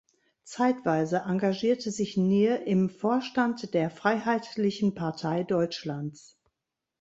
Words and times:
Zeitweise 0.43 1.25
engagierte 1.27 1.91
sich 1.91 2.17
Nier 2.17 2.65
im 2.65 2.89
Vorstand 2.89 3.71
der 3.75 3.91
Freiheitlichen 3.91 4.95
Partei 4.95 5.43
Deutschlands. 5.43 6.39